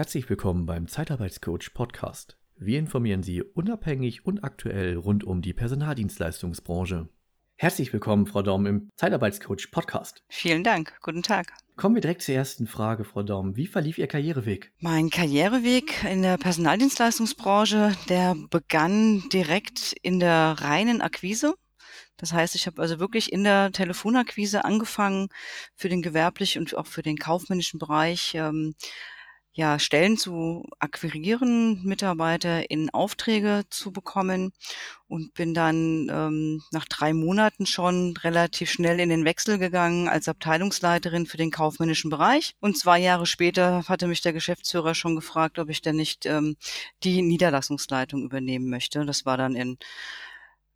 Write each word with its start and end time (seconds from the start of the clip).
Herzlich 0.00 0.30
willkommen 0.30 0.64
beim 0.64 0.88
Zeitarbeitscoach 0.88 1.74
Podcast. 1.74 2.38
Wir 2.56 2.78
informieren 2.78 3.22
Sie 3.22 3.42
unabhängig 3.42 4.24
und 4.24 4.42
aktuell 4.44 4.96
rund 4.96 5.24
um 5.24 5.42
die 5.42 5.52
Personaldienstleistungsbranche. 5.52 7.10
Herzlich 7.56 7.92
willkommen, 7.92 8.24
Frau 8.24 8.40
Daum, 8.40 8.64
im 8.64 8.88
Zeitarbeitscoach 8.96 9.70
Podcast. 9.70 10.24
Vielen 10.30 10.64
Dank. 10.64 10.98
Guten 11.02 11.22
Tag. 11.22 11.52
Kommen 11.76 11.96
wir 11.96 12.00
direkt 12.00 12.22
zur 12.22 12.34
ersten 12.34 12.66
Frage, 12.66 13.04
Frau 13.04 13.22
Daum. 13.22 13.56
Wie 13.56 13.66
verlief 13.66 13.98
Ihr 13.98 14.06
Karriereweg? 14.06 14.72
Mein 14.78 15.10
Karriereweg 15.10 16.02
in 16.04 16.22
der 16.22 16.38
Personaldienstleistungsbranche, 16.38 17.92
der 18.08 18.36
begann 18.48 19.28
direkt 19.28 19.94
in 20.00 20.18
der 20.18 20.56
reinen 20.62 21.02
Akquise. 21.02 21.56
Das 22.16 22.32
heißt, 22.32 22.54
ich 22.54 22.66
habe 22.66 22.80
also 22.80 23.00
wirklich 23.00 23.34
in 23.34 23.44
der 23.44 23.70
Telefonakquise 23.70 24.64
angefangen, 24.64 25.28
für 25.74 25.90
den 25.90 26.00
gewerblichen 26.00 26.62
und 26.62 26.74
auch 26.74 26.86
für 26.86 27.02
den 27.02 27.18
kaufmännischen 27.18 27.78
Bereich 27.78 28.34
ähm, 28.34 28.74
ja, 29.60 29.78
Stellen 29.78 30.16
zu 30.16 30.64
akquirieren, 30.78 31.84
Mitarbeiter 31.84 32.70
in 32.70 32.88
Aufträge 32.88 33.64
zu 33.68 33.92
bekommen 33.92 34.52
und 35.06 35.34
bin 35.34 35.52
dann 35.52 36.08
ähm, 36.10 36.62
nach 36.72 36.86
drei 36.86 37.12
Monaten 37.12 37.66
schon 37.66 38.16
relativ 38.16 38.70
schnell 38.70 38.98
in 39.00 39.10
den 39.10 39.26
Wechsel 39.26 39.58
gegangen 39.58 40.08
als 40.08 40.28
Abteilungsleiterin 40.28 41.26
für 41.26 41.36
den 41.36 41.50
kaufmännischen 41.50 42.08
Bereich. 42.08 42.54
Und 42.60 42.78
zwei 42.78 43.00
Jahre 43.00 43.26
später 43.26 43.86
hatte 43.86 44.06
mich 44.06 44.22
der 44.22 44.32
Geschäftsführer 44.32 44.94
schon 44.94 45.14
gefragt, 45.14 45.58
ob 45.58 45.68
ich 45.68 45.82
denn 45.82 45.96
nicht 45.96 46.24
ähm, 46.24 46.56
die 47.02 47.20
Niederlassungsleitung 47.20 48.24
übernehmen 48.24 48.70
möchte. 48.70 49.04
Das 49.04 49.26
war 49.26 49.36
dann 49.36 49.56
in 49.56 49.76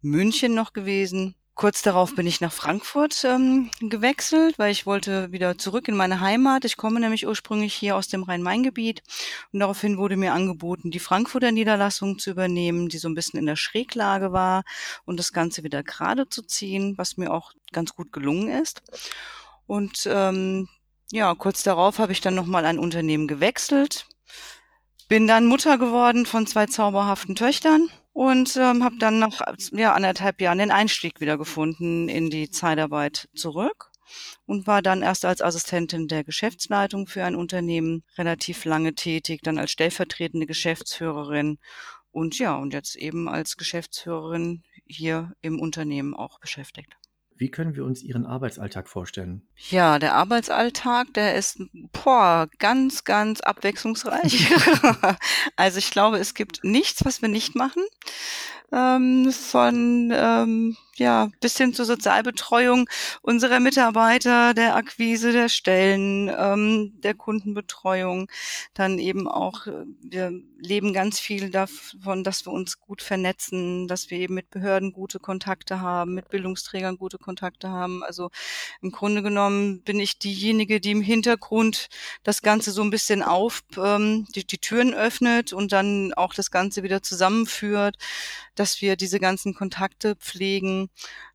München 0.03 0.55
noch 0.55 0.75
gewesen. 0.75 1.37
Kurz 1.55 1.83
darauf 1.83 2.17
bin 2.17 2.27
ich 2.27 2.41
nach 2.41 2.53
Frankfurt 2.53 3.25
ähm, 3.25 3.71
gewechselt, 3.79 4.59
weil 4.59 4.73
ich 4.73 4.87
wollte 4.87 5.31
wieder 5.31 5.57
zurück 5.57 5.87
in 5.87 5.95
meine 5.95 6.19
Heimat. 6.19 6.65
Ich 6.65 6.77
komme 6.77 6.99
nämlich 6.99 7.29
ursprünglich 7.29 7.73
hier 7.73 7.95
aus 7.95 8.09
dem 8.09 8.25
Rhein-Main-Gebiet 8.25 9.05
und 9.53 9.61
daraufhin 9.61 9.97
wurde 9.97 10.17
mir 10.17 10.33
angeboten, 10.33 10.91
die 10.91 10.99
Frankfurter 10.99 11.53
Niederlassung 11.53 12.19
zu 12.19 12.33
übernehmen, 12.33 12.89
die 12.89 12.99
so 12.99 13.09
ein 13.09 13.15
bisschen 13.15 13.39
in 13.39 13.47
der 13.47 13.55
Schräglage 13.55 14.33
war 14.33 14.65
und 15.05 15.17
das 15.21 15.33
Ganze 15.33 15.63
wieder 15.63 15.85
gerade 15.85 16.29
zu 16.29 16.43
ziehen, 16.43 16.99
was 16.99 17.19
mir 17.19 17.33
auch 17.33 17.53
ganz 17.71 17.95
gut 17.95 18.11
gelungen 18.11 18.49
ist. 18.49 18.83
Und 19.69 20.09
ähm, 20.11 20.69
ja, 21.13 21.37
kurz 21.37 21.63
darauf 21.63 22.01
habe 22.01 22.11
ich 22.11 22.21
dann 22.21 22.35
nochmal 22.35 22.65
ein 22.65 22.81
Unternehmen 22.81 23.29
gewechselt, 23.29 24.07
bin 25.07 25.29
dann 25.29 25.47
Mutter 25.47 25.79
geworden 25.79 26.27
von 26.27 26.49
zwei 26.49 26.67
zauberhaften 26.67 27.37
Töchtern 27.37 27.91
und 28.15 28.57
ähm, 28.57 28.85
habe 28.85 28.97
dann 28.99 29.19
nach 29.19 29.43
ja, 29.73 29.93
anderthalb 29.93 30.41
Jahren 30.41 30.59
den 30.59 30.71
Einstieg 30.71 31.21
wieder 31.21 31.37
gefunden 31.37 32.09
in 32.09 32.31
die 32.31 32.49
Zeitarbeit 32.49 33.29
zurück 33.35 33.91
und 34.47 34.67
war 34.69 34.83
dann 34.83 35.03
erst 35.03 35.25
als 35.25 35.43
Assistentin 35.43 36.07
der 36.07 36.23
Geschäftsleitung 36.23 37.09
für 37.09 37.25
ein 37.25 37.35
Unternehmen 37.35 38.05
relativ 38.17 38.65
lange 38.65 38.95
tätig, 38.95 39.41
dann 39.43 39.59
als 39.59 39.73
stellvertretende 39.73 40.47
Geschäftsführerin 40.47 41.59
und 42.13 42.39
ja, 42.39 42.55
und 42.55 42.73
jetzt 42.73 42.95
eben 42.95 43.29
als 43.29 43.57
Geschäftsführerin 43.57 44.63
hier 44.87 45.33
im 45.41 45.59
Unternehmen 45.59 46.15
auch 46.15 46.39
beschäftigt. 46.39 46.97
Wie 47.37 47.51
können 47.51 47.75
wir 47.75 47.85
uns 47.85 48.03
Ihren 48.03 48.27
Arbeitsalltag 48.27 48.89
vorstellen? 48.89 49.43
Ja, 49.71 49.99
der 49.99 50.15
Arbeitsalltag, 50.15 51.13
der 51.15 51.35
ist 51.35 51.61
boah, 51.93 52.49
ganz, 52.59 53.05
ganz 53.05 53.41
abwechslungsreich. 53.41 54.53
also 55.57 55.79
ich 55.79 55.91
glaube, 55.91 56.19
es 56.19 56.35
gibt 56.35 56.63
nichts, 56.63 57.05
was 57.05 57.23
wir 57.23 57.29
nicht 57.29 57.57
machen. 57.57 57.83
Ähm, 58.73 59.33
von 59.33 60.13
ähm, 60.15 60.77
ja, 60.97 61.31
bis 61.41 61.57
hin 61.57 61.75
zur 61.75 61.85
Sozialbetreuung 61.85 62.89
unserer 63.23 63.61
Mitarbeiter, 63.61 64.55
der 64.55 64.77
Akquise 64.77 65.33
der 65.33 65.49
Stellen, 65.49 66.31
ähm, 66.37 66.93
der 67.01 67.15
Kundenbetreuung, 67.15 68.31
dann 68.75 68.99
eben 68.99 69.29
auch, 69.29 69.67
äh, 69.67 69.85
wir 70.03 70.33
leben 70.59 70.93
ganz 70.93 71.21
viel 71.21 71.51
davon, 71.51 72.25
dass 72.25 72.47
wir 72.47 72.53
uns 72.53 72.81
gut 72.81 73.03
vernetzen, 73.03 73.87
dass 73.89 74.11
wir 74.11 74.19
eben 74.19 74.35
mit 74.35 74.51
Behörden 74.51 74.93
gute 74.93 75.19
Kontakte 75.19 75.81
haben, 75.81 76.15
mit 76.15 76.29
Bildungsträgern 76.31 76.97
gute 76.97 77.19
Kontakte 77.19 77.69
haben. 77.69 78.03
Also 78.03 78.31
im 78.81 78.91
Grunde 78.91 79.23
genommen 79.23 79.83
bin 79.83 80.01
ich 80.01 80.19
diejenige, 80.19 80.81
die 80.81 80.93
im 80.93 81.03
Hintergrund 81.03 81.89
das 82.23 82.43
Ganze 82.43 82.71
so 82.71 82.83
ein 82.83 82.91
bisschen 82.91 83.23
auf, 83.23 83.63
ähm, 83.77 84.27
die, 84.35 84.47
die 84.47 84.59
Türen 84.59 84.95
öffnet 84.95 85.53
und 85.53 85.73
dann 85.73 86.15
auch 86.15 86.35
das 86.35 86.51
Ganze 86.51 86.83
wieder 86.83 87.03
zusammenführt, 87.03 87.97
dass 88.55 88.81
wir 88.81 88.97
diese 88.97 89.21
ganzen 89.21 89.55
Kontakte 89.55 90.17
pflegen 90.17 90.84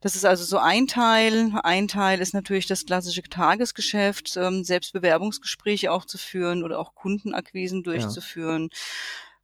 das 0.01 0.15
ist 0.15 0.25
also 0.25 0.43
so 0.43 0.57
ein 0.57 0.87
Teil. 0.87 1.51
Ein 1.63 1.87
Teil 1.87 2.21
ist 2.21 2.33
natürlich 2.33 2.67
das 2.67 2.85
klassische 2.85 3.23
Tagesgeschäft, 3.23 4.37
ähm, 4.37 4.63
Selbstbewerbungsgespräche 4.63 5.91
auch 5.91 6.05
zu 6.05 6.17
führen 6.17 6.63
oder 6.63 6.79
auch 6.79 6.95
Kundenakquisen 6.95 7.83
durchzuführen. 7.83 8.69
Ja. 8.71 8.77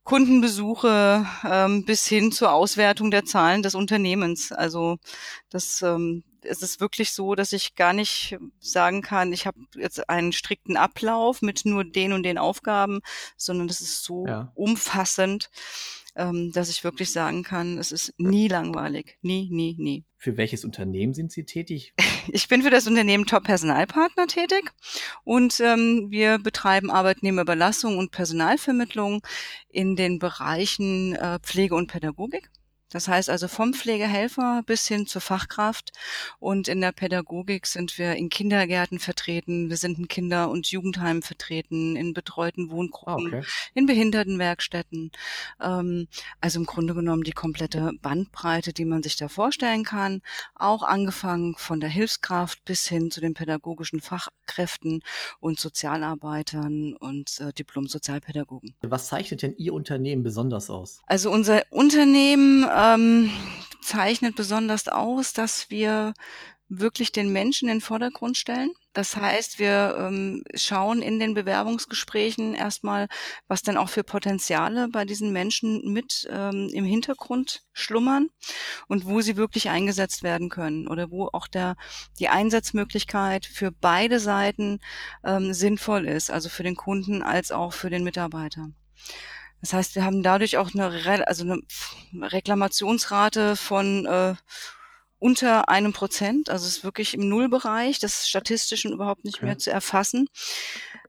Kundenbesuche 0.03 1.25
ähm, 1.43 1.83
bis 1.83 2.05
hin 2.05 2.31
zur 2.31 2.53
Auswertung 2.53 3.09
der 3.09 3.25
Zahlen 3.25 3.63
des 3.63 3.73
Unternehmens. 3.73 4.51
Also 4.51 4.97
das 5.49 5.81
ähm, 5.81 6.23
es 6.45 6.61
ist 6.61 6.79
wirklich 6.79 7.11
so, 7.11 7.35
dass 7.35 7.53
ich 7.53 7.75
gar 7.75 7.93
nicht 7.93 8.37
sagen 8.59 9.01
kann, 9.01 9.33
ich 9.33 9.47
habe 9.47 9.59
jetzt 9.75 10.09
einen 10.09 10.31
strikten 10.31 10.77
Ablauf 10.77 11.41
mit 11.41 11.65
nur 11.65 11.83
den 11.83 12.13
und 12.13 12.23
den 12.23 12.37
Aufgaben, 12.37 13.01
sondern 13.35 13.67
das 13.67 13.81
ist 13.81 14.03
so 14.03 14.25
ja. 14.27 14.51
umfassend, 14.55 15.49
ähm, 16.15 16.51
dass 16.53 16.69
ich 16.69 16.83
wirklich 16.83 17.11
sagen 17.11 17.43
kann, 17.43 17.77
es 17.77 17.91
ist 17.91 18.13
nie 18.17 18.47
langweilig. 18.47 19.17
Nie, 19.21 19.49
nie, 19.51 19.75
nie. 19.77 20.05
Für 20.17 20.37
welches 20.37 20.65
Unternehmen 20.65 21.13
sind 21.13 21.31
Sie 21.31 21.43
tätig? 21.43 21.93
Ich 22.29 22.47
bin 22.47 22.63
für 22.63 22.71
das 22.71 22.87
Unternehmen 22.87 23.27
Top 23.27 23.43
Personalpartner 23.43 24.25
tätig 24.25 24.71
und 25.23 25.59
ähm, 25.59 26.07
wir 26.09 26.39
betreiben 26.39 26.89
Arbeitnehmerüberlassung 26.89 27.99
und 27.99 28.09
Personalvermittlung 28.09 29.21
in 29.69 29.95
den 29.95 30.17
Bereichen 30.17 31.15
äh, 31.15 31.37
Pflege 31.43 31.75
und 31.75 31.91
Pädagogik. 31.91 32.49
Das 32.95 33.09
heißt 33.09 33.29
also 33.29 33.49
vom 33.49 33.73
Pflegehelfer 33.73 34.63
bis 34.65 34.87
hin 34.87 35.05
zur 35.05 35.19
Fachkraft. 35.19 35.91
Und 36.39 36.69
in 36.69 36.79
der 36.79 36.93
Pädagogik 36.93 37.67
sind 37.67 37.97
wir 37.97 38.13
in 38.15 38.29
Kindergärten 38.29 38.99
vertreten, 38.99 39.69
wir 39.69 39.75
sind 39.75 39.99
in 39.99 40.07
Kinder- 40.07 40.49
und 40.49 40.67
Jugendheimen 40.67 41.21
vertreten, 41.21 41.97
in 41.97 42.13
betreuten 42.13 42.69
Wohngruppen, 42.71 43.27
okay. 43.27 43.43
in 43.73 43.85
Behindertenwerkstätten. 43.85 45.11
Ähm, 45.61 46.07
also 46.39 46.61
im 46.61 46.65
Grunde 46.65 46.93
genommen 46.93 47.23
die 47.23 47.33
komplette 47.33 47.91
Bandbreite, 48.01 48.71
die 48.71 48.85
man 48.85 49.03
sich 49.03 49.17
da 49.17 49.27
vorstellen 49.27 49.83
kann. 49.83 50.21
Auch 50.55 50.81
angefangen 50.81 51.55
von 51.57 51.81
der 51.81 51.89
Hilfskraft 51.89 52.63
bis 52.63 52.87
hin 52.87 53.11
zu 53.11 53.19
den 53.19 53.33
pädagogischen 53.33 53.99
Fachkräften 53.99 55.01
und 55.41 55.59
Sozialarbeitern 55.59 56.93
und 56.93 57.41
äh, 57.41 57.51
Diplom-Sozialpädagogen. 57.51 58.73
Was 58.83 59.07
zeichnet 59.09 59.41
denn 59.41 59.53
Ihr 59.57 59.73
Unternehmen 59.73 60.23
besonders 60.23 60.69
aus? 60.69 61.01
Also 61.07 61.29
unser 61.29 61.61
Unternehmen 61.71 62.63
äh, 62.63 62.84
ähm, 62.93 63.31
zeichnet 63.81 64.35
besonders 64.35 64.87
aus, 64.87 65.33
dass 65.33 65.69
wir 65.69 66.13
wirklich 66.67 67.11
den 67.11 67.31
Menschen 67.31 67.69
in 67.69 67.75
den 67.75 67.81
Vordergrund 67.81 68.37
stellen. 68.37 68.71
Das 68.93 69.15
heißt, 69.15 69.59
wir 69.59 69.95
ähm, 69.99 70.43
schauen 70.55 71.01
in 71.01 71.19
den 71.19 71.35
Bewerbungsgesprächen 71.35 72.55
erstmal, 72.55 73.07
was 73.47 73.61
denn 73.61 73.77
auch 73.77 73.89
für 73.89 74.03
Potenziale 74.03 74.87
bei 74.87 75.05
diesen 75.05 75.31
Menschen 75.31 75.93
mit 75.93 76.27
ähm, 76.31 76.69
im 76.73 76.85
Hintergrund 76.85 77.61
schlummern 77.73 78.29
und 78.87 79.05
wo 79.05 79.21
sie 79.21 79.37
wirklich 79.37 79.69
eingesetzt 79.69 80.23
werden 80.23 80.49
können 80.49 80.87
oder 80.87 81.11
wo 81.11 81.27
auch 81.27 81.47
der, 81.47 81.75
die 82.19 82.29
Einsatzmöglichkeit 82.29 83.45
für 83.45 83.71
beide 83.71 84.19
Seiten 84.19 84.79
ähm, 85.23 85.53
sinnvoll 85.53 86.07
ist, 86.07 86.31
also 86.31 86.49
für 86.49 86.63
den 86.63 86.75
Kunden 86.75 87.21
als 87.21 87.51
auch 87.51 87.73
für 87.73 87.91
den 87.91 88.03
Mitarbeiter. 88.03 88.69
Das 89.65 89.73
heißt, 89.73 89.95
wir 89.95 90.05
haben 90.05 90.21
dadurch 90.21 90.57
auch 90.59 90.75
eine, 90.75 91.05
Re 91.05 91.27
also 91.27 91.43
eine 91.43 92.31
Reklamationsrate 92.31 93.55
von 93.55 94.05
äh, 94.05 94.35
unter 95.17 95.69
einem 95.69 95.91
Prozent. 95.91 96.51
Also 96.51 96.67
es 96.67 96.77
ist 96.77 96.83
wirklich 96.83 97.15
im 97.15 97.27
Nullbereich, 97.27 97.97
das 97.97 98.29
statistisch 98.29 98.85
überhaupt 98.85 99.25
nicht 99.25 99.37
okay. 99.37 99.45
mehr 99.47 99.57
zu 99.57 99.71
erfassen. 99.71 100.27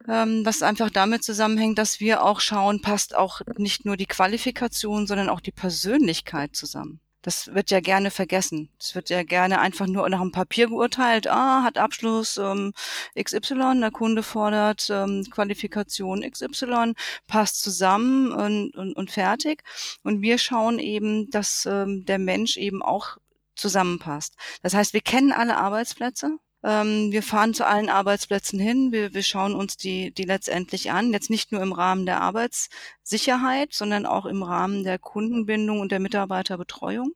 Ähm, 0.08 0.41
was 0.47 0.62
einfach 0.62 0.88
damit 0.88 1.23
zusammenhängt, 1.23 1.76
dass 1.76 2.00
wir 2.00 2.25
auch 2.25 2.41
schauen, 2.41 2.81
passt 2.81 3.14
auch 3.14 3.43
nicht 3.58 3.85
nur 3.85 3.99
die 3.99 4.06
Qualifikation, 4.06 5.06
sondern 5.06 5.29
auch 5.29 5.41
die 5.41 5.53
Persönlichkeit 5.53 6.56
zusammen 6.56 7.03
das 7.26 7.52
wird 7.52 7.73
ja 7.73 7.81
gerne 7.81 8.12
vergessen. 8.12 8.69
Es 8.78 8.94
wird 8.94 9.11
ja 9.11 9.25
gerne 9.25 9.58
einfach 9.58 9.88
nur 9.88 10.08
nach 10.08 10.20
dem 10.20 10.31
Papier 10.31 10.69
geurteilt. 10.69 11.26
Ah, 11.26 11.64
hat 11.64 11.76
Abschluss 11.76 12.37
ähm, 12.37 12.73
XY, 13.20 13.81
der 13.81 13.90
Kunde 13.90 14.23
fordert 14.23 14.88
ähm, 14.90 15.26
Qualifikation 15.28 16.23
XY, 16.23 16.93
passt 17.26 17.61
zusammen 17.64 18.31
und, 18.31 18.76
und, 18.76 18.94
und 18.96 19.11
fertig. 19.11 19.64
Und 20.05 20.23
wir 20.23 20.38
schauen 20.38 20.78
eben, 20.78 21.28
dass 21.32 21.67
ähm, 21.67 22.05
der 22.05 22.20
Mensch 22.20 22.56
eben 22.56 22.81
auch 22.81 23.17
zusammenpasst. 23.56 24.37
Das 24.62 24.75
heißt, 24.75 24.93
wir 24.93 25.00
kennen 25.00 25.32
alle 25.32 25.56
Arbeitsplätze, 25.56 26.38
ähm, 26.62 27.12
wir 27.12 27.23
fahren 27.23 27.55
zu 27.55 27.67
allen 27.67 27.88
Arbeitsplätzen 27.88 28.58
hin. 28.58 28.93
Wir, 28.93 29.14
wir 29.14 29.23
schauen 29.23 29.55
uns 29.55 29.76
die, 29.76 30.12
die 30.12 30.25
letztendlich 30.25 30.91
an. 30.91 31.12
Jetzt 31.12 31.31
nicht 31.31 31.53
nur 31.53 31.62
im 31.62 31.73
Rahmen 31.73 32.06
der 32.06 32.20
Arbeitssicherheit, 32.20 33.73
sondern 33.73 34.06
auch 34.06 34.26
im 34.26 34.43
Rahmen 34.43 34.85
der 34.85 34.99
Kundenbindung 34.99 35.81
und 35.81 35.93
der 35.93 36.00
Mitarbeiterbetreuung. 36.00 37.12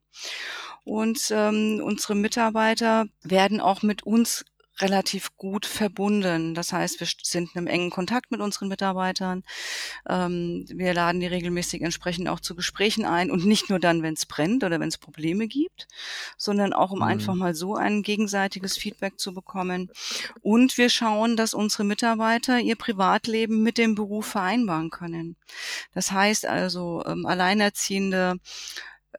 Und 0.84 1.30
ähm, 1.30 1.80
unsere 1.84 2.14
Mitarbeiter 2.14 3.06
werden 3.22 3.60
auch 3.60 3.82
mit 3.82 4.02
uns 4.02 4.44
relativ 4.80 5.36
gut 5.36 5.66
verbunden. 5.66 6.54
Das 6.54 6.72
heißt, 6.72 7.00
wir 7.00 7.08
sind 7.22 7.54
im 7.54 7.66
engen 7.66 7.90
Kontakt 7.90 8.30
mit 8.30 8.40
unseren 8.40 8.68
Mitarbeitern. 8.68 9.42
Ähm, 10.08 10.64
wir 10.68 10.94
laden 10.94 11.20
die 11.20 11.26
regelmäßig 11.26 11.82
entsprechend 11.82 12.28
auch 12.28 12.40
zu 12.40 12.54
Gesprächen 12.54 13.04
ein 13.04 13.30
und 13.30 13.44
nicht 13.44 13.70
nur 13.70 13.78
dann, 13.78 14.02
wenn 14.02 14.14
es 14.14 14.26
brennt 14.26 14.64
oder 14.64 14.80
wenn 14.80 14.88
es 14.88 14.98
Probleme 14.98 15.48
gibt, 15.48 15.88
sondern 16.36 16.72
auch 16.72 16.90
um 16.90 16.98
mhm. 16.98 17.04
einfach 17.04 17.34
mal 17.34 17.54
so 17.54 17.74
ein 17.76 18.02
gegenseitiges 18.02 18.76
Feedback 18.76 19.18
zu 19.18 19.34
bekommen. 19.34 19.90
Und 20.42 20.78
wir 20.78 20.90
schauen, 20.90 21.36
dass 21.36 21.54
unsere 21.54 21.84
Mitarbeiter 21.84 22.58
ihr 22.58 22.76
Privatleben 22.76 23.62
mit 23.62 23.78
dem 23.78 23.94
Beruf 23.94 24.26
vereinbaren 24.26 24.90
können. 24.90 25.36
Das 25.94 26.12
heißt 26.12 26.46
also, 26.46 27.02
ähm, 27.06 27.26
Alleinerziehende 27.26 28.36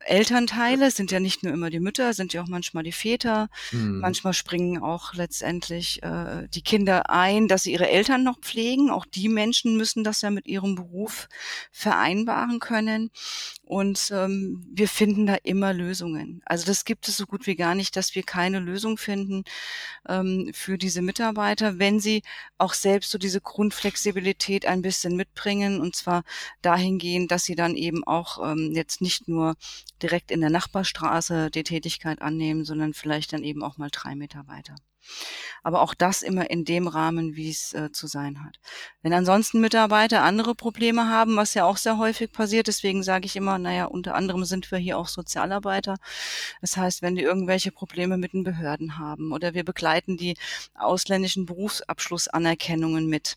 Elternteile 0.06 0.92
sind 0.92 1.12
ja 1.12 1.20
nicht 1.20 1.44
nur 1.44 1.54
immer 1.54 1.70
die 1.70 1.80
Mütter, 1.80 2.14
sind 2.14 2.34
ja 2.34 2.42
auch 2.42 2.48
manchmal 2.48 2.84
die 2.84 2.92
Väter. 2.92 3.50
Mhm. 3.72 4.00
Manchmal 4.00 4.34
springen 4.34 4.82
auch 4.82 5.14
letztendlich 5.14 6.02
äh, 6.04 6.48
die 6.50 6.62
Kinder 6.62 7.10
ein, 7.10 7.48
dass 7.48 7.64
sie 7.64 7.74
ihre 7.74 7.90
Eltern 7.90 8.24
noch 8.24 8.40
pflegen. 8.40 8.90
Auch 8.90 9.06
die 9.06 9.30
Menschen 9.30 9.78
müssen 9.78 10.04
das 10.04 10.22
ja 10.22 10.30
mit 10.30 10.48
ihrem 10.48 10.76
Beruf 10.76 11.30
vereinbaren 11.72 12.60
können. 12.60 13.12
Und 13.64 14.12
ähm, 14.14 14.66
wir 14.70 14.88
finden 14.88 15.28
da 15.28 15.36
immer 15.44 15.74
Lösungen. 15.74 16.42
Also 16.46 16.66
das 16.66 16.84
gibt 16.84 17.08
es 17.08 17.16
so 17.18 17.26
gut 17.26 17.48
wie 17.48 17.56
gar 17.56 17.76
nicht, 17.76 17.96
dass 17.96 18.16
wir 18.16 18.24
keine 18.24 18.60
Lösung 18.60 18.98
finden 18.98 19.44
ähm, 20.10 20.52
für 20.54 20.78
diese 20.78 21.02
Mitarbeiter, 21.02 21.80
wenn 21.80 22.00
sie 22.00 22.24
auch 22.58 22.74
selbst 22.74 23.12
so 23.12 23.18
diese 23.18 23.40
Grundflexibilität 23.40 24.66
ein 24.66 24.82
bisschen 24.82 25.16
mitbringen. 25.16 25.80
Und 25.80 25.96
zwar 25.96 26.24
dahingehend, 26.62 27.32
dass 27.32 27.46
sie 27.46 27.56
dann 27.56 27.76
eben 27.76 28.04
auch 28.04 28.52
ähm, 28.52 28.72
jetzt 28.74 29.02
nicht 29.02 29.28
nur 29.28 29.56
direkt 30.02 30.32
in 30.32 30.42
der 30.42 30.50
Nachbarstraße 30.50 31.52
die 31.52 31.64
Tätigkeit 31.64 32.22
annehmen, 32.22 32.66
sondern 32.66 32.94
vielleicht 32.94 33.34
dann 33.34 33.44
eben 33.44 33.64
auch 33.64 33.78
mal 33.78 33.90
drei 33.92 34.16
Meter 34.16 34.48
weiter. 34.48 34.76
Aber 35.64 35.82
auch 35.82 35.94
das 35.94 36.22
immer 36.22 36.50
in 36.50 36.66
dem 36.66 36.88
Rahmen, 36.88 37.36
wie 37.36 37.50
es 37.50 37.74
äh, 37.74 37.92
zu 37.92 38.08
sein 38.08 38.44
hat. 38.44 38.60
Wenn 39.02 39.14
ansonsten 39.14 39.62
Mitarbeiter 39.62 40.24
andere 40.24 40.56
Probleme 40.56 41.08
haben, 41.10 41.38
was 41.38 41.54
ja 41.54 41.66
auch 41.66 41.78
sehr 41.78 41.98
häufig 41.98 42.32
passiert, 42.32 42.68
deswegen 42.68 43.04
sage 43.04 43.26
ich 43.26 43.36
immer, 43.36 43.58
naja, 43.58 43.86
unter 43.86 44.16
anderem 44.16 44.46
sind 44.46 44.70
wir 44.72 44.78
hier 44.78 44.98
auch 44.98 45.08
Sozialarbeiter. 45.08 45.98
Das 46.62 46.78
heißt, 46.78 47.02
wenn 47.02 47.16
die 47.16 47.24
irgendwelche 47.24 47.72
Probleme 47.72 48.18
mit 48.18 48.34
den 48.34 48.44
Behörden 48.44 48.98
haben 48.98 49.32
oder 49.32 49.54
wir 49.54 49.64
begleiten 49.64 50.18
die 50.18 50.38
ausländischen 50.76 51.46
Berufsabschlussanerkennungen 51.46 53.08
mit. 53.08 53.36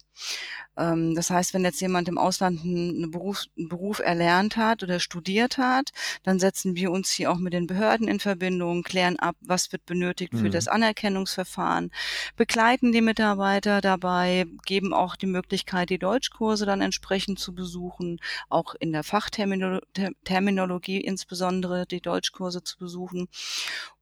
Ähm, 0.77 1.15
das 1.15 1.31
heißt, 1.31 1.55
wenn 1.55 1.65
jetzt 1.65 1.81
jemand 1.81 2.09
im 2.09 2.19
Ausland 2.19 2.61
einen 2.65 3.11
Beruf, 3.11 3.45
einen 3.57 3.69
Beruf 3.69 3.99
erlernt 4.01 4.57
hat 4.57 4.83
oder 4.83 5.01
studiert 5.01 5.59
hat, 5.59 5.93
dann 6.23 6.39
setzen 6.41 6.77
wir 6.77 6.91
uns 6.91 7.11
hier 7.11 7.31
auch 7.31 7.39
mit 7.39 7.53
den 7.53 7.67
Behörden 7.67 8.09
in 8.09 8.21
Verbindung, 8.21 8.83
klären 8.83 9.19
ab, 9.19 9.37
was 9.41 9.73
wird 9.73 9.87
benötigt 9.87 10.33
für 10.33 10.45
mhm. 10.45 10.51
das 10.51 10.69
Anerkennungsverfahren, 10.69 11.91
begleiten 12.37 12.93
die 12.93 13.01
Mitarbeiter 13.01 13.81
dabei, 13.81 14.47
geben 14.67 14.93
auch 14.93 15.17
die 15.17 15.27
Möglichkeit, 15.27 15.91
die 15.91 15.99
Deutschkurse 15.99 16.67
dann 16.67 16.81
entsprechend 16.81 17.39
zu 17.39 17.55
besuchen, 17.55 18.21
auch 18.49 18.75
in 18.75 18.93
der 18.93 19.05
Fachterminologie 19.05 21.01
insbesondere 21.01 21.87
die 21.87 22.01
Deutschkurse 22.01 22.63
zu 22.63 22.79
besuchen 22.79 23.29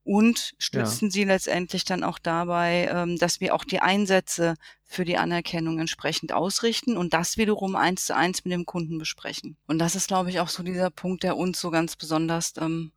und 0.03 0.53
stützen 0.57 1.05
ja. 1.05 1.11
sie 1.11 1.23
letztendlich 1.23 1.85
dann 1.85 2.03
auch 2.03 2.19
dabei, 2.19 2.89
ähm, 2.91 3.17
dass 3.17 3.39
wir 3.39 3.55
auch 3.55 3.63
die 3.63 3.79
Einsätze 3.79 4.55
für 4.83 5.05
die 5.05 5.17
Anerkennung 5.17 5.79
entsprechend 5.79 6.33
ausrichten 6.33 6.97
und 6.97 7.13
das 7.13 7.37
wiederum 7.37 7.75
eins 7.75 8.05
zu 8.05 8.15
eins 8.15 8.43
mit 8.43 8.53
dem 8.53 8.65
Kunden 8.65 8.97
besprechen. 8.97 9.57
Und 9.67 9.79
das 9.79 9.95
ist, 9.95 10.07
glaube 10.07 10.29
ich, 10.29 10.39
auch 10.39 10.49
so 10.49 10.63
dieser 10.63 10.89
Punkt, 10.89 11.23
der 11.23 11.37
uns 11.37 11.59
so 11.59 11.71
ganz 11.71 11.95
besonders 11.95 12.53
ähm, 12.59 12.91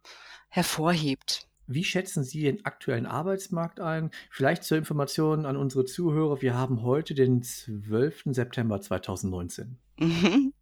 hervorhebt. 0.49 1.47
Wie 1.69 1.85
schätzen 1.85 2.23
Sie 2.23 2.43
den 2.43 2.65
aktuellen 2.65 3.07
Arbeitsmarkt 3.07 3.81
ein? 3.81 4.11
Vielleicht 4.31 4.63
zur 4.63 4.79
Information 4.79 5.47
an 5.47 5.57
unsere 5.57 5.85
Zuhörer. 5.85 6.41
Wir 6.41 6.55
haben 6.55 6.83
heute 6.83 7.15
den 7.15 7.43
12. 7.43 8.25
September 8.27 8.81
2019. 8.81 9.77
Mhm. 9.99 10.53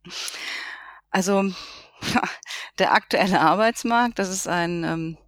Also 1.11 1.44
der 2.79 2.93
aktuelle 2.93 3.40
Arbeitsmarkt, 3.40 4.19
das 4.19 4.31
ist 4.31 4.49
ein 4.49 4.85
ähm, 4.85 5.19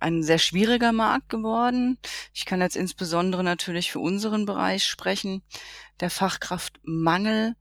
ein 0.00 0.22
sehr 0.22 0.38
schwieriger 0.38 0.92
Markt 0.92 1.28
geworden. 1.28 1.98
Ich 2.32 2.46
kann 2.46 2.60
jetzt 2.60 2.76
insbesondere 2.76 3.44
natürlich 3.44 3.92
für 3.92 4.00
unseren 4.00 4.46
Bereich 4.46 4.84
sprechen. 4.84 5.42
Der 6.00 6.10
Fachkraftmangel 6.10 7.54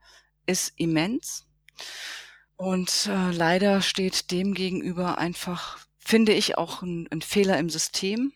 ist 0.46 0.74
immens. 0.78 1.46
Und 2.56 3.08
äh, 3.08 3.32
leider 3.32 3.82
steht 3.82 4.32
dem 4.32 4.54
gegenüber 4.54 5.18
einfach, 5.18 5.80
finde 5.98 6.34
ich, 6.34 6.58
auch 6.58 6.82
ein, 6.82 7.08
ein 7.12 7.22
Fehler 7.22 7.58
im 7.58 7.70
System, 7.70 8.34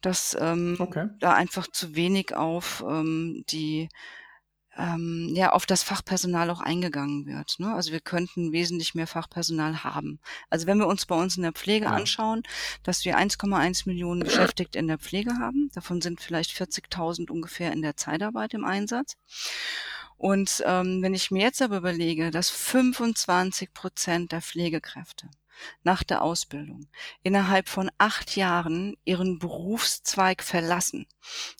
dass 0.00 0.36
ähm, 0.38 0.76
okay. 0.78 1.08
da 1.20 1.32
einfach 1.34 1.66
zu 1.68 1.94
wenig 1.94 2.34
auf 2.34 2.84
ähm, 2.86 3.44
die 3.48 3.88
ähm, 4.78 5.32
ja 5.34 5.52
auf 5.52 5.66
das 5.66 5.82
Fachpersonal 5.82 6.50
auch 6.50 6.60
eingegangen 6.60 7.26
wird. 7.26 7.56
Ne? 7.58 7.74
Also 7.74 7.92
wir 7.92 8.00
könnten 8.00 8.52
wesentlich 8.52 8.94
mehr 8.94 9.06
Fachpersonal 9.06 9.84
haben. 9.84 10.20
Also 10.48 10.66
wenn 10.66 10.78
wir 10.78 10.86
uns 10.86 11.06
bei 11.06 11.16
uns 11.16 11.36
in 11.36 11.42
der 11.42 11.52
Pflege 11.52 11.86
ja. 11.86 11.92
anschauen, 11.92 12.42
dass 12.84 13.04
wir 13.04 13.18
1,1 13.18 13.86
Millionen 13.86 14.20
Beschäftigte 14.20 14.78
in 14.78 14.88
der 14.88 14.98
Pflege 14.98 15.38
haben, 15.38 15.70
davon 15.74 16.00
sind 16.00 16.20
vielleicht 16.20 16.52
40.000 16.52 17.30
ungefähr 17.30 17.72
in 17.72 17.82
der 17.82 17.96
Zeitarbeit 17.96 18.54
im 18.54 18.64
Einsatz. 18.64 19.16
Und 20.16 20.62
ähm, 20.66 21.02
wenn 21.02 21.14
ich 21.14 21.30
mir 21.30 21.42
jetzt 21.42 21.62
aber 21.62 21.76
überlege, 21.76 22.30
dass 22.30 22.50
25 22.50 23.72
Prozent 23.72 24.32
der 24.32 24.42
Pflegekräfte 24.42 25.28
nach 25.82 26.02
der 26.02 26.22
Ausbildung 26.22 26.88
innerhalb 27.22 27.68
von 27.68 27.90
acht 27.98 28.36
Jahren 28.36 28.96
ihren 29.04 29.38
Berufszweig 29.38 30.42
verlassen, 30.42 31.06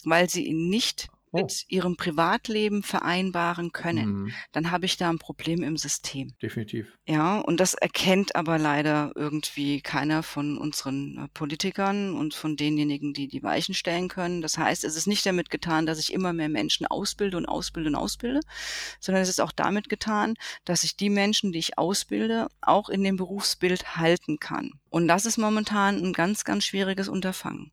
weil 0.04 0.28
sie 0.28 0.46
ihn 0.46 0.68
nicht 0.68 1.08
oh. 1.32 1.40
mit 1.40 1.64
ihrem 1.68 1.96
Privatleben 1.96 2.82
vereinbaren 2.82 3.72
können, 3.72 4.22
mhm. 4.22 4.32
dann 4.52 4.70
habe 4.70 4.86
ich 4.86 4.96
da 4.96 5.10
ein 5.10 5.18
Problem 5.18 5.62
im 5.62 5.76
System. 5.76 6.34
Definitiv. 6.42 6.86
Ja, 7.06 7.38
und 7.38 7.60
das 7.60 7.74
erkennt 7.74 8.36
aber 8.36 8.58
leider 8.58 9.12
irgendwie 9.14 9.80
keiner 9.80 10.22
von 10.22 10.58
unseren 10.58 11.24
äh, 11.24 11.28
Politikern 11.34 12.14
und 12.14 12.34
von 12.34 12.56
denjenigen, 12.56 13.12
die 13.12 13.28
die 13.28 13.42
Weichen 13.42 13.74
stellen 13.74 14.08
können. 14.08 14.42
Das 14.42 14.58
heißt, 14.58 14.84
es 14.84 14.96
ist 14.96 15.06
nicht 15.06 15.24
damit 15.24 15.50
getan, 15.50 15.86
dass 15.86 15.98
ich 15.98 16.12
immer 16.12 16.32
mehr 16.32 16.48
Menschen 16.48 16.86
ausbilde 16.86 17.36
und 17.36 17.46
ausbilde 17.46 17.88
und 17.88 17.96
ausbilde, 17.96 18.40
sondern 19.00 19.22
es 19.22 19.28
ist 19.28 19.40
auch 19.40 19.52
damit 19.52 19.88
getan, 19.88 20.34
dass 20.64 20.84
ich 20.84 20.96
die 20.96 21.10
Menschen, 21.10 21.52
die 21.52 21.58
ich 21.58 21.78
ausbilde, 21.78 22.48
auch 22.60 22.88
in 22.88 23.02
dem 23.02 23.16
Berufsbild 23.16 23.96
halten 23.96 24.38
kann. 24.38 24.72
Und 24.90 25.08
das 25.08 25.26
ist 25.26 25.38
momentan 25.38 25.96
ein 25.96 26.12
ganz, 26.12 26.44
ganz 26.44 26.64
schwieriges 26.64 27.08
Unterfangen. 27.08 27.72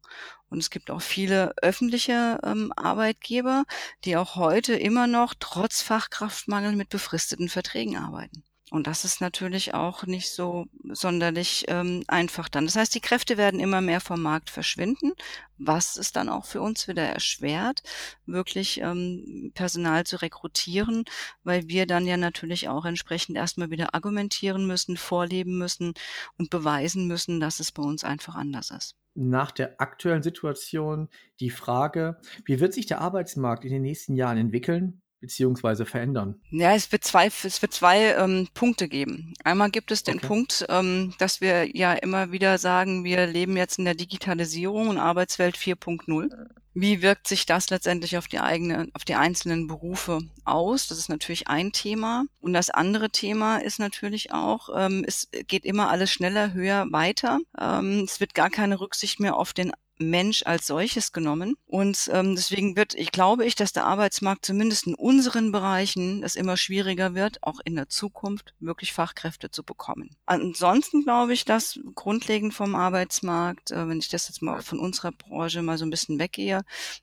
Und 0.49 0.59
es 0.59 0.69
gibt 0.69 0.91
auch 0.91 1.01
viele 1.01 1.53
öffentliche 1.61 2.39
ähm, 2.43 2.73
Arbeitgeber, 2.75 3.65
die 4.03 4.17
auch 4.17 4.35
heute 4.35 4.75
immer 4.75 5.07
noch 5.07 5.33
trotz 5.39 5.81
Fachkraftmangel 5.81 6.75
mit 6.75 6.89
befristeten 6.89 7.49
Verträgen 7.49 7.97
arbeiten. 7.97 8.43
Und 8.75 8.87
das 8.87 9.05
ist 9.05 9.21
natürlich 9.21 9.73
auch 9.73 10.05
nicht 10.05 10.29
so 10.29 10.65
sonderlich 10.83 11.63
ähm, 11.69 12.03
einfach 12.09 12.49
dann. 12.49 12.65
Das 12.65 12.75
heißt, 12.75 12.93
die 12.93 12.99
Kräfte 12.99 13.37
werden 13.37 13.61
immer 13.61 13.79
mehr 13.79 14.01
vom 14.01 14.21
Markt 14.21 14.49
verschwinden, 14.49 15.13
was 15.57 15.95
es 15.95 16.11
dann 16.11 16.27
auch 16.27 16.43
für 16.43 16.59
uns 16.59 16.85
wieder 16.89 17.03
erschwert, 17.03 17.83
wirklich 18.25 18.81
ähm, 18.81 19.53
Personal 19.55 20.03
zu 20.03 20.21
rekrutieren, 20.21 21.05
weil 21.45 21.69
wir 21.69 21.87
dann 21.87 22.05
ja 22.05 22.17
natürlich 22.17 22.67
auch 22.67 22.83
entsprechend 22.83 23.37
erstmal 23.37 23.69
wieder 23.69 23.95
argumentieren 23.95 24.67
müssen, 24.67 24.97
vorleben 24.97 25.57
müssen 25.57 25.93
und 26.37 26.49
beweisen 26.49 27.07
müssen, 27.07 27.39
dass 27.39 27.61
es 27.61 27.71
bei 27.71 27.81
uns 27.81 28.03
einfach 28.03 28.35
anders 28.35 28.71
ist 28.71 28.97
nach 29.17 29.51
der 29.51 29.79
aktuellen 29.79 30.23
Situation 30.23 31.07
die 31.39 31.49
Frage, 31.49 32.19
wie 32.43 32.59
wird 32.59 32.73
sich 32.73 32.85
der 32.85 32.99
Arbeitsmarkt 32.99 33.63
in 33.63 33.71
den 33.71 33.83
nächsten 33.83 34.15
Jahren 34.15 34.37
entwickeln 34.37 35.01
beziehungsweise 35.25 35.85
verändern? 35.85 36.35
Ja, 36.51 36.75
es 36.75 36.91
wird 36.91 37.03
zwei, 37.03 37.27
es 37.27 37.61
wird 37.61 37.73
zwei 37.73 38.13
ähm, 38.13 38.47
Punkte 38.53 38.87
geben. 38.87 39.33
Einmal 39.43 39.71
gibt 39.71 39.91
es 39.91 40.03
den 40.03 40.17
okay. 40.17 40.27
Punkt, 40.27 40.65
ähm, 40.69 41.13
dass 41.17 41.41
wir 41.41 41.75
ja 41.75 41.93
immer 41.93 42.31
wieder 42.31 42.57
sagen, 42.59 43.03
wir 43.03 43.25
leben 43.25 43.57
jetzt 43.57 43.79
in 43.79 43.85
der 43.85 43.95
Digitalisierung 43.95 44.87
und 44.87 44.99
Arbeitswelt 44.99 45.57
4.0. 45.57 46.29
Wie 46.77 47.01
wirkt 47.01 47.27
sich 47.27 47.45
das 47.45 47.69
letztendlich 47.69 48.17
auf 48.17 48.27
die 48.27 48.39
eigene, 48.39 48.89
auf 48.93 49.05
die 49.05 49.15
einzelnen 49.15 49.65
Berufe 49.65 50.19
aus? 50.43 50.87
Das 50.87 50.97
ist 50.97 51.07
natürlich 51.09 51.47
ein 51.47 51.71
Thema. 51.71 52.25
Und 52.41 52.53
das 52.53 52.69
andere 52.69 53.09
Thema 53.09 53.57
ist 53.57 53.79
natürlich 53.79 54.33
auch, 54.33 54.69
ähm, 54.75 55.05
es 55.07 55.29
geht 55.47 55.65
immer 55.65 55.89
alles 55.89 56.11
schneller, 56.11 56.53
höher, 56.53 56.85
weiter. 56.91 57.39
Ähm, 57.59 58.03
es 58.03 58.19
wird 58.19 58.35
gar 58.35 58.49
keine 58.49 58.79
Rücksicht 58.79 59.21
mehr 59.21 59.37
auf 59.37 59.53
den 59.53 59.71
Mensch 59.97 60.43
als 60.45 60.67
solches 60.67 61.11
genommen. 61.11 61.55
Und 61.65 62.09
ähm, 62.11 62.35
deswegen 62.35 62.75
wird, 62.75 62.93
ich 62.93 63.11
glaube 63.11 63.45
ich, 63.45 63.55
dass 63.55 63.73
der 63.73 63.85
Arbeitsmarkt 63.85 64.45
zumindest 64.45 64.87
in 64.87 64.95
unseren 64.95 65.51
Bereichen 65.51 66.23
es 66.23 66.35
immer 66.35 66.57
schwieriger 66.57 67.15
wird, 67.15 67.41
auch 67.43 67.59
in 67.63 67.75
der 67.75 67.89
Zukunft 67.89 68.53
wirklich 68.59 68.93
Fachkräfte 68.93 69.51
zu 69.51 69.63
bekommen. 69.63 70.09
Ansonsten 70.25 71.03
glaube 71.03 71.33
ich, 71.33 71.45
dass 71.45 71.79
grundlegend 71.95 72.53
vom 72.53 72.75
Arbeitsmarkt, 72.75 73.71
äh, 73.71 73.87
wenn 73.87 73.99
ich 73.99 74.09
das 74.09 74.27
jetzt 74.27 74.41
mal 74.41 74.61
von 74.61 74.79
unserer 74.79 75.11
Branche 75.11 75.61
mal 75.61 75.77
so 75.77 75.85
ein 75.85 75.91
bisschen 75.91 76.19
weggehe, 76.19 76.61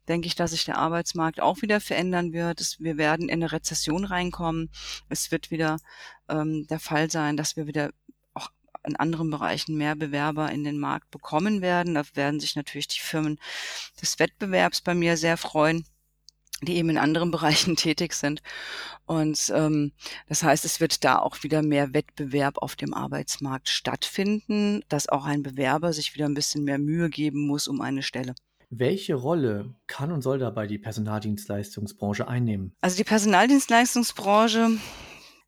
denke 0.09 0.27
ich, 0.27 0.35
dass 0.35 0.51
sich 0.51 0.65
der 0.65 0.79
Arbeitsmarkt 0.79 1.41
auch 1.41 1.63
wieder 1.63 1.81
verändern 1.81 2.33
wird. 2.33 2.61
Es, 2.61 2.81
wir 2.81 2.97
werden 2.97 3.29
in 3.29 3.43
eine 3.43 3.53
Rezession 3.53 4.05
reinkommen. 4.05 4.71
Es 5.09 5.31
wird 5.31 5.51
wieder 5.51 5.79
ähm, 6.29 6.67
der 6.69 6.81
Fall 6.81 7.11
sein, 7.11 7.37
dass 7.37 7.57
wir 7.57 7.67
wieder 7.67 7.91
in 8.85 8.97
anderen 8.97 9.31
Bereichen 9.31 9.77
mehr 9.77 9.95
Bewerber 9.95 10.51
in 10.51 10.65
den 10.65 10.79
Markt 10.79 11.11
bekommen 11.11 11.63
werden. 11.63 11.95
Da 11.95 12.03
werden 12.15 12.41
sich 12.41 12.57
natürlich 12.57 12.89
die 12.89 13.01
Firmen 13.01 13.39
des 14.01 14.19
Wettbewerbs 14.19 14.81
bei 14.81 14.95
mir 14.95 15.17
sehr 15.17 15.37
freuen 15.37 15.85
die 16.67 16.77
eben 16.77 16.91
in 16.91 16.99
anderen 16.99 17.31
Bereichen 17.33 17.77
tätig 17.77 18.15
sind. 18.15 18.43
Und 19.05 19.53
ähm, 19.55 19.93
das 20.29 20.43
heißt, 20.43 20.65
es 20.65 20.81
wird 20.81 21.05
da 21.05 21.19
auch 21.19 21.43
wieder 21.43 21.63
mehr 21.63 21.93
Wettbewerb 21.93 22.59
auf 22.59 22.77
dem 22.77 22.95
Arbeitsmarkt 22.95 23.69
stattfinden, 23.69 24.83
dass 24.89 25.09
auch 25.09 25.25
ein 25.25 25.43
Bewerber 25.43 25.93
sich 25.93 26.15
wieder 26.15 26.27
ein 26.27 26.35
bisschen 26.35 26.65
mehr 26.65 26.79
Mühe 26.79 27.11
geben 27.11 27.47
muss 27.47 27.69
um 27.69 27.81
eine 27.81 28.03
Stelle. 28.03 28.35
Welche 28.71 29.15
Rolle 29.15 29.75
kann 29.87 30.13
und 30.13 30.23
soll 30.23 30.39
dabei 30.39 30.67
die 30.67 30.79
Personaldienstleistungsbranche 30.79 32.27
einnehmen? 32.27 32.75
Also 32.81 32.97
die 32.97 33.05
Personaldienstleistungsbranche 33.05 34.79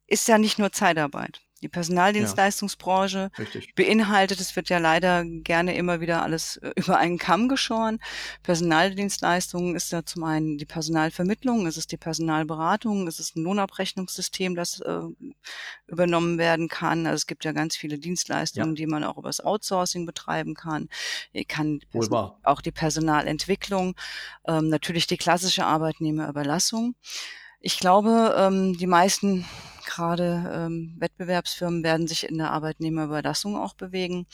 ist 0.06 0.28
ja 0.28 0.36
nicht 0.36 0.58
nur 0.58 0.72
Zeitarbeit. 0.72 1.40
Die 1.64 1.70
Personaldienstleistungsbranche 1.70 3.30
ja, 3.38 3.60
beinhaltet, 3.74 4.38
es 4.38 4.54
wird 4.54 4.68
ja 4.68 4.76
leider 4.76 5.24
gerne 5.24 5.74
immer 5.74 5.98
wieder 6.02 6.22
alles 6.22 6.58
äh, 6.58 6.72
über 6.76 6.98
einen 6.98 7.16
Kamm 7.16 7.48
geschoren. 7.48 8.00
Personaldienstleistungen 8.42 9.74
ist 9.74 9.90
ja 9.90 10.04
zum 10.04 10.24
einen 10.24 10.58
die 10.58 10.66
Personalvermittlung, 10.66 11.66
es 11.66 11.78
ist 11.78 11.90
die 11.90 11.96
Personalberatung, 11.96 13.08
es 13.08 13.18
ist 13.18 13.34
ein 13.34 13.44
Lohnabrechnungssystem, 13.44 14.54
das 14.54 14.80
äh, 14.80 15.00
übernommen 15.86 16.36
werden 16.36 16.68
kann. 16.68 17.06
Also 17.06 17.14
es 17.14 17.26
gibt 17.26 17.46
ja 17.46 17.52
ganz 17.52 17.76
viele 17.76 17.98
Dienstleistungen, 17.98 18.76
ja. 18.76 18.84
die 18.84 18.86
man 18.86 19.02
auch 19.02 19.16
über 19.16 19.30
das 19.30 19.40
Outsourcing 19.40 20.04
betreiben 20.04 20.52
kann. 20.52 20.90
Ich 21.32 21.48
kann 21.48 21.80
auch 22.42 22.60
die 22.60 22.72
Personalentwicklung, 22.72 23.94
ähm, 24.46 24.68
natürlich 24.68 25.06
die 25.06 25.16
klassische 25.16 25.64
Arbeitnehmerüberlassung. 25.64 26.94
Ich 27.66 27.78
glaube, 27.78 28.34
ähm, 28.36 28.76
die 28.76 28.86
meisten 28.86 29.46
gerade 29.86 30.52
ähm, 30.54 30.96
Wettbewerbsfirmen 30.98 31.82
werden 31.82 32.06
sich 32.06 32.28
in 32.28 32.36
der 32.36 32.50
Arbeitnehmerüberlassung 32.50 33.56
auch 33.56 33.72
bewegen. 33.72 34.26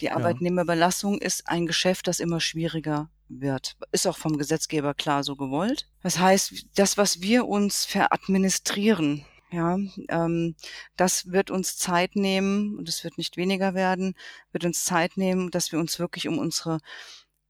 Die. 0.00 0.10
Arbeitnehmerüberlassung 0.10 1.18
ist 1.18 1.48
ein 1.48 1.64
Geschäft, 1.64 2.06
das 2.06 2.20
immer 2.20 2.38
schwieriger 2.38 3.08
wird. 3.30 3.78
Ist 3.92 4.06
auch 4.06 4.18
vom 4.18 4.36
Gesetzgeber 4.36 4.92
klar 4.92 5.24
so 5.24 5.36
gewollt. 5.36 5.88
Das 6.02 6.18
heißt, 6.18 6.66
das, 6.74 6.98
was 6.98 7.22
wir 7.22 7.48
uns 7.48 7.86
veradministrieren, 7.86 9.24
ja, 9.50 9.78
ähm, 10.10 10.54
das 10.98 11.32
wird 11.32 11.50
uns 11.50 11.78
Zeit 11.78 12.14
nehmen 12.14 12.76
und 12.76 12.90
es 12.90 13.04
wird 13.04 13.16
nicht 13.16 13.38
weniger 13.38 13.72
werden, 13.72 14.14
wird 14.52 14.66
uns 14.66 14.84
Zeit 14.84 15.16
nehmen, 15.16 15.50
dass 15.50 15.72
wir 15.72 15.78
uns 15.78 15.98
wirklich 15.98 16.28
um 16.28 16.36
unsere 16.38 16.80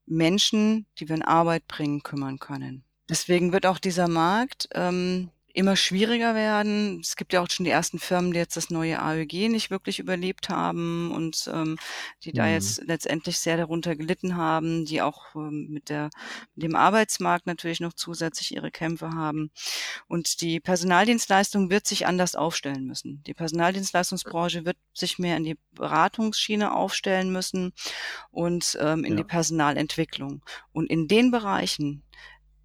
Menschen, 0.06 0.87
die 1.00 1.09
wir 1.09 1.16
in 1.16 1.23
Arbeit 1.23 1.66
bringen, 1.66 2.04
kümmern 2.04 2.38
können. 2.38 2.86
Deswegen 3.09 3.53
wird 3.53 3.67
auch 3.67 3.79
dieser 3.79 4.09
Markt 4.09 4.69
ähm, 4.73 5.31
immer 5.57 5.75
schwieriger 5.75 6.35
werden. 6.35 7.01
Es 7.01 7.17
gibt 7.17 7.33
ja 7.33 7.41
auch 7.41 7.49
schon 7.49 7.65
die 7.65 7.71
ersten 7.71 7.99
Firmen, 7.99 8.33
die 8.33 8.39
jetzt 8.39 8.59
das 8.59 8.69
neue 8.69 9.01
AEG 9.01 9.49
nicht 9.49 9.71
wirklich 9.71 9.99
überlebt 9.99 10.51
haben 10.51 11.11
und 11.13 11.51
ähm, 11.53 11.79
die 12.25 12.33
da 12.33 12.47
jetzt 12.47 12.83
mhm. 12.83 12.89
letztendlich 12.89 13.39
sehr 13.39 13.57
darunter 13.57 13.97
gelitten 13.97 14.37
haben, 14.37 14.85
die 14.85 15.01
auch 15.01 15.35
ähm, 15.35 15.69
mit, 15.71 15.89
der, 15.89 16.11
mit 16.55 16.65
dem 16.65 16.77
Arbeitsmarkt 16.77 17.47
natürlich 17.47 17.81
noch 17.81 17.95
zusätzlich 17.95 18.55
ihre 18.55 18.71
Kämpfe 18.71 19.15
haben. 19.15 19.51
Und 20.09 20.43
die 20.43 20.61
Personaldienstleistung 20.61 21.71
wird 21.71 21.87
sich 21.87 22.07
anders 22.07 22.35
aufstellen 22.35 22.85
müssen. 22.85 23.23
Die 23.27 23.35
Personaldienstleistungsbranche 23.35 24.67
wird 24.67 24.77
sich 24.93 25.19
mehr 25.19 25.39
in 25.39 25.45
die 25.45 25.57
Beratungsschiene 25.73 26.75
aufstellen 26.75 27.33
müssen 27.33 27.73
und 28.31 28.77
ähm, 28.79 29.05
in 29.05 29.13
ja. 29.13 29.17
die 29.17 29.25
Personalentwicklung. 29.25 30.43
Und 30.73 30.91
in 30.91 31.09
den 31.09 31.31
Bereichen, 31.31 32.03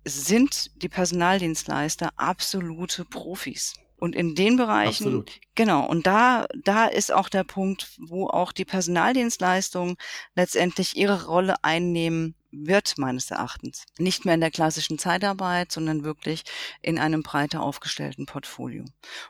sind 0.06 0.72
die 0.82 0.90
Personaldienstleister 0.90 2.12
absolute 2.16 3.06
Profis. 3.06 3.74
Und 3.98 4.16
in 4.16 4.34
den 4.34 4.58
Bereichen, 4.58 5.06
Absolut. 5.06 5.32
genau, 5.54 5.86
und 5.86 6.08
da, 6.08 6.48
da 6.64 6.88
ist 6.88 7.14
auch 7.14 7.30
der 7.30 7.44
Punkt, 7.44 7.88
wo 8.00 8.26
auch 8.28 8.52
die 8.52 8.66
Personaldienstleistung 8.66 9.96
letztendlich 10.34 10.98
ihre 10.98 11.26
Rolle 11.26 11.64
einnehmen 11.64 12.34
wird, 12.50 12.98
meines 12.98 13.30
Erachtens. 13.30 13.86
Nicht 14.00 14.26
mehr 14.26 14.34
in 14.34 14.42
der 14.42 14.50
klassischen 14.50 14.98
Zeitarbeit, 14.98 15.72
sondern 15.72 16.04
wirklich 16.04 16.42
in 16.82 16.98
einem 16.98 17.22
breiter 17.22 17.62
aufgestellten 17.62 18.26
Portfolio. 18.26 18.86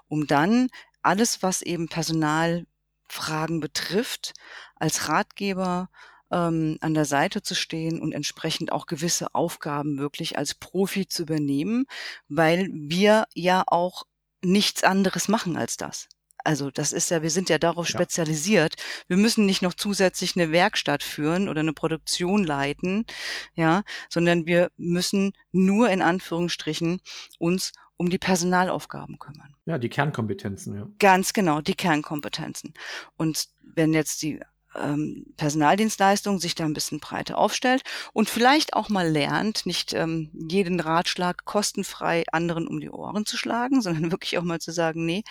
Um 0.07 0.25
dann 0.25 0.69
alles, 1.01 1.43
was 1.43 1.61
eben 1.61 1.89
Personalfragen 1.89 3.59
betrifft, 3.59 4.33
als 4.75 5.09
Ratgeber 5.09 5.89
ähm, 6.31 6.77
an 6.81 6.93
der 6.93 7.05
Seite 7.05 7.41
zu 7.41 7.55
stehen 7.55 8.01
und 8.01 8.13
entsprechend 8.13 8.71
auch 8.71 8.85
gewisse 8.85 9.33
Aufgaben 9.35 9.97
wirklich 9.97 10.37
als 10.37 10.55
Profi 10.55 11.07
zu 11.07 11.23
übernehmen, 11.23 11.85
weil 12.27 12.69
wir 12.71 13.25
ja 13.33 13.63
auch 13.67 14.03
nichts 14.41 14.83
anderes 14.83 15.27
machen 15.27 15.57
als 15.57 15.77
das. 15.77 16.07
Also 16.43 16.71
das 16.71 16.91
ist 16.91 17.11
ja, 17.11 17.21
wir 17.21 17.29
sind 17.29 17.49
ja 17.49 17.59
darauf 17.59 17.87
ja. 17.87 17.91
spezialisiert. 17.91 18.75
Wir 19.07 19.17
müssen 19.17 19.45
nicht 19.45 19.61
noch 19.61 19.73
zusätzlich 19.73 20.35
eine 20.35 20.51
Werkstatt 20.51 21.03
führen 21.03 21.49
oder 21.49 21.59
eine 21.59 21.73
Produktion 21.73 22.43
leiten, 22.43 23.05
ja, 23.53 23.83
sondern 24.09 24.45
wir 24.45 24.71
müssen 24.77 25.33
nur 25.51 25.89
in 25.89 26.01
Anführungsstrichen 26.01 27.01
uns 27.37 27.73
um 27.97 28.09
die 28.09 28.17
Personalaufgaben 28.17 29.19
kümmern. 29.19 29.55
Ja, 29.65 29.77
die 29.77 29.89
Kernkompetenzen, 29.89 30.75
ja. 30.75 30.87
Ganz 30.97 31.33
genau, 31.33 31.61
die 31.61 31.75
Kernkompetenzen. 31.75 32.73
Und 33.15 33.49
wenn 33.61 33.93
jetzt 33.93 34.23
die 34.23 34.41
ähm, 34.75 35.25
Personaldienstleistung 35.37 36.39
sich 36.39 36.55
da 36.55 36.65
ein 36.65 36.73
bisschen 36.73 36.99
breiter 36.99 37.37
aufstellt 37.37 37.83
und 38.13 38.29
vielleicht 38.29 38.73
auch 38.73 38.89
mal 38.89 39.07
lernt, 39.07 39.65
nicht 39.65 39.93
ähm, 39.93 40.29
jeden 40.33 40.79
Ratschlag 40.79 41.45
kostenfrei 41.45 42.23
anderen 42.31 42.67
um 42.67 42.79
die 42.79 42.89
Ohren 42.89 43.25
zu 43.25 43.37
schlagen, 43.37 43.81
sondern 43.81 44.11
wirklich 44.11 44.37
auch 44.37 44.43
mal 44.43 44.59
zu 44.59 44.71
sagen, 44.71 45.05
nee, 45.05 45.23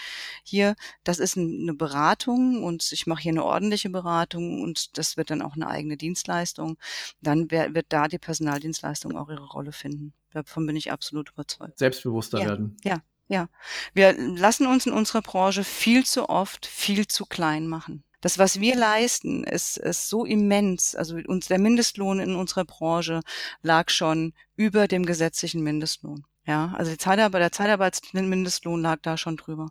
hier, 0.43 0.75
das 1.05 1.19
ist 1.19 1.37
eine 1.37 1.75
Beratung 1.75 2.63
und 2.63 2.93
ich 2.93 3.07
mache 3.07 3.23
hier 3.23 3.33
eine 3.33 3.45
ordentliche 3.45 3.91
Beratung 3.91 4.63
und 4.63 4.99
das 4.99 5.17
wird 5.17 5.31
dann 5.31 5.43
auch 5.43 5.55
eine 5.55 5.69
eigene 5.69 5.97
Dienstleistung, 5.97 6.79
dann 7.21 7.51
wird 7.51 7.87
da 7.89 8.09
die 8.09 8.19
Personaldienstleistung 8.19 9.17
auch 9.17 9.29
ihre 9.29 9.47
Rolle 9.47 9.73
finden. 9.73 10.13
Davon 10.33 10.67
bin 10.67 10.77
ich 10.77 10.93
absolut 10.93 11.31
überzeugt. 11.31 11.79
Selbstbewusster 11.79 12.41
ja, 12.41 12.47
werden. 12.47 12.77
Ja, 12.85 13.03
ja. 13.29 13.49
Wir 13.95 14.13
lassen 14.13 14.67
uns 14.67 14.87
in 14.87 14.93
unserer 14.93 15.23
Branche 15.23 15.65
viel 15.65 16.05
zu 16.05 16.29
oft 16.29 16.67
viel 16.67 17.07
zu 17.07 17.27
klein 17.27 17.67
machen. 17.67 18.05
Das, 18.21 18.39
was 18.39 18.61
wir 18.61 18.77
leisten, 18.77 19.45
ist, 19.45 19.77
ist 19.79 20.09
so 20.09 20.25
immens. 20.25 20.95
Also 20.95 21.17
uns, 21.27 21.49
der 21.49 21.59
Mindestlohn 21.59 22.21
in 22.21 22.35
unserer 22.35 22.65
Branche 22.65 23.21
lag 23.63 23.91
schon 23.91 24.35
über 24.57 24.89
dem 24.89 25.07
gesetzlichen 25.07 25.63
Mindestlohn. 25.63 26.25
Ja, 26.47 26.75
also 26.77 26.91
die 26.91 26.99
Zeitarbeit, 26.99 27.43
der 27.43 27.53
Zeitarbeitsmindestlohn 27.53 28.81
lag 28.81 28.99
da 29.03 29.17
schon 29.17 29.37
drüber. 29.37 29.69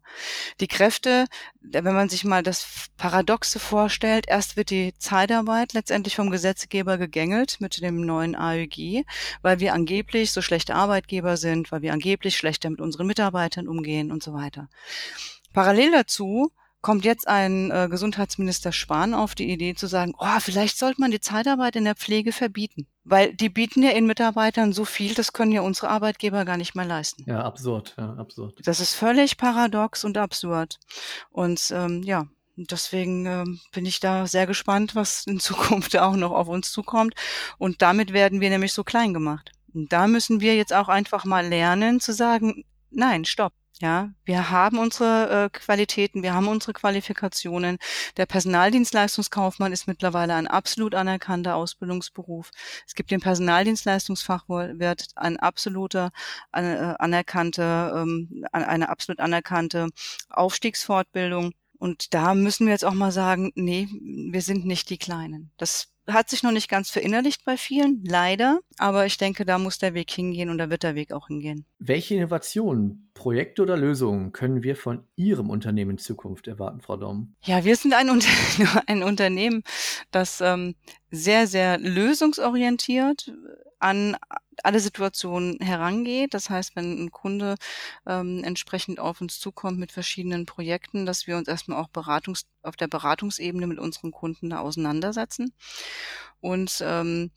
Die 0.60 0.68
Kräfte, 0.68 1.26
wenn 1.62 1.84
man 1.84 2.10
sich 2.10 2.24
mal 2.24 2.44
das 2.44 2.90
Paradoxe 2.96 3.60
vorstellt, 3.60 4.28
erst 4.30 4.56
wird 4.56 4.70
die 4.70 4.94
Zeitarbeit 4.98 5.74
letztendlich 5.74 6.16
vom 6.16 6.30
Gesetzgeber 6.30 6.98
gegängelt 6.98 7.60
mit 7.60 7.82
dem 7.82 8.06
neuen 8.06 8.36
AEG, 8.36 9.04
weil 9.42 9.60
wir 9.60 9.74
angeblich 9.74 10.32
so 10.32 10.42
schlechte 10.42 10.76
Arbeitgeber 10.76 11.38
sind, 11.38 11.72
weil 11.72 11.82
wir 11.82 11.92
angeblich 11.92 12.38
schlechter 12.38 12.70
mit 12.70 12.82
unseren 12.82 13.08
Mitarbeitern 13.08 13.68
umgehen 13.68 14.12
und 14.12 14.24
so 14.24 14.34
weiter. 14.34 14.70
Parallel 15.54 15.92
dazu 15.92 16.52
kommt 16.82 17.04
jetzt 17.04 17.28
ein 17.28 17.72
äh, 17.72 17.88
Gesundheitsminister 17.90 18.72
Spahn 18.72 19.14
auf 19.14 19.36
die 19.36 19.52
Idee 19.52 19.76
zu 19.76 19.88
sagen, 19.88 20.14
oh, 20.18 20.40
vielleicht 20.40 20.78
sollte 20.78 21.02
man 21.02 21.12
die 21.12 21.20
Zeitarbeit 21.20 21.76
in 21.76 21.84
der 21.84 21.96
Pflege 21.96 22.32
verbieten. 22.32 22.88
Weil 23.04 23.34
die 23.34 23.50
bieten 23.50 23.84
ja 23.84 23.92
ihren 23.92 24.08
Mitarbeitern 24.08 24.72
so 24.72 24.86
viel, 24.86 25.14
das 25.14 25.34
können 25.34 25.52
ja 25.52 25.62
unsere 25.62 25.90
Arbeitgeber 25.90 26.46
gar 26.46 26.58
nicht 26.58 26.76
mehr 26.76 26.86
leisten. 26.86 27.24
Ja, 27.28 27.42
absurd, 27.44 27.96
ja, 27.98 28.14
absurd. 28.14 28.56
Das 28.64 28.80
ist 28.80 28.94
völlig 28.94 29.38
paradox 29.38 30.06
und 30.06 30.18
absurd. 30.18 30.80
Und 31.32 31.72
ähm, 31.74 32.04
ja, 32.04 32.28
deswegen 32.56 33.26
ähm, 33.26 33.60
bin 33.72 33.86
ich 33.86 34.00
da 34.00 34.28
sehr 34.28 34.48
gespannt, 34.48 34.96
was 34.96 35.26
in 35.26 35.40
Zukunft 35.40 35.98
auch 35.98 36.16
noch 36.16 36.32
auf 36.32 36.48
uns 36.48 36.72
zukommt. 36.72 37.14
Und 37.58 37.82
damit 37.82 38.14
werden 38.14 38.42
wir 38.42 38.50
nämlich 38.50 38.74
so 38.74 38.84
klein 38.84 39.14
gemacht. 39.14 39.52
Und 39.74 39.92
da 39.92 40.08
müssen 40.08 40.40
wir 40.40 40.56
jetzt 40.56 40.74
auch 40.74 40.88
einfach 40.88 41.26
mal 41.26 41.46
lernen 41.46 42.00
zu 42.00 42.14
sagen, 42.14 42.64
nein, 42.90 43.26
stopp. 43.26 43.54
Ja, 43.82 44.10
wir 44.26 44.50
haben 44.50 44.78
unsere 44.78 45.46
äh, 45.46 45.50
Qualitäten, 45.58 46.22
wir 46.22 46.34
haben 46.34 46.50
unsere 46.50 46.74
Qualifikationen. 46.74 47.78
Der 48.18 48.26
Personaldienstleistungskaufmann 48.26 49.72
ist 49.72 49.88
mittlerweile 49.88 50.34
ein 50.36 50.48
absolut 50.48 50.96
anerkannter 50.96 51.56
Ausbildungsberuf. 51.56 52.52
Es 52.86 52.94
gibt 52.94 53.10
den 53.10 53.22
Personaldienstleistungsfachwirt, 53.22 55.08
ein 55.16 55.38
absoluter 55.38 56.12
äh, 56.52 56.60
anerkannte, 56.60 57.94
ähm, 57.96 58.46
eine 58.52 58.90
absolut 58.90 59.22
anerkannte 59.22 59.88
Aufstiegsfortbildung. 60.30 61.54
Und 61.78 62.14
da 62.14 62.36
müssen 62.36 62.66
wir 62.66 62.74
jetzt 62.74 62.84
auch 62.84 62.94
mal 62.94 63.14
sagen, 63.14 63.54
nee, 63.56 63.88
wir 64.30 64.42
sind 64.42 64.66
nicht 64.66 64.90
die 64.90 64.98
Kleinen. 64.98 65.54
Das 65.56 65.88
hat 66.14 66.30
sich 66.30 66.44
noch 66.44 66.52
nicht 66.52 66.70
ganz 66.70 66.90
verinnerlicht 66.90 67.46
bei 67.46 67.58
vielen, 67.58 68.04
leider. 68.04 68.60
Aber 68.78 69.06
ich 69.06 69.18
denke, 69.18 69.46
da 69.46 69.58
muss 69.58 69.78
der 69.78 69.94
Weg 69.94 70.12
hingehen 70.12 70.50
und 70.50 70.58
da 70.58 70.70
wird 70.70 70.84
der 70.84 70.96
Weg 70.96 71.12
auch 71.12 71.28
hingehen. 71.28 71.66
Welche 71.80 72.16
Innovationen, 72.16 73.12
Projekte 73.14 73.62
oder 73.62 73.76
Lösungen 73.76 74.32
können 74.32 74.64
wir 74.64 74.76
von 74.76 75.04
Ihrem 75.16 75.50
Unternehmen 75.50 75.92
in 75.92 75.98
Zukunft 75.98 76.48
erwarten, 76.48 76.82
Frau 76.82 76.98
Daum? 76.98 77.36
Ja, 77.44 77.66
wir 77.66 77.76
sind 77.76 77.94
ein, 77.94 78.10
Unter 78.10 78.30
ein 78.88 79.04
Unternehmen, 79.04 79.64
das 80.12 80.42
ähm, 80.42 80.76
sehr, 81.12 81.48
sehr 81.48 81.78
lösungsorientiert 81.78 83.34
an 83.80 84.18
alle 84.64 84.80
Situationen 84.80 85.60
herangeht. 85.60 86.34
Das 86.34 86.50
heißt, 86.50 86.76
wenn 86.76 87.06
ein 87.06 87.12
Kunde 87.12 87.56
ähm, 88.06 88.44
entsprechend 88.44 89.00
auf 89.00 89.22
uns 89.22 89.40
zukommt 89.40 89.80
mit 89.80 89.92
verschiedenen 89.92 90.46
Projekten, 90.46 91.06
dass 91.06 91.28
wir 91.28 91.38
uns 91.38 91.48
erstmal 91.48 91.82
auch 91.82 91.90
Beratungs 91.90 92.46
auf 92.64 92.76
der 92.76 92.88
Beratungsebene 92.88 93.68
mit 93.68 93.80
unseren 93.80 94.12
Kunden 94.12 94.50
da 94.50 94.60
auseinandersetzen. 94.60 95.54
Und 96.42 96.84
ähm, 96.86 97.32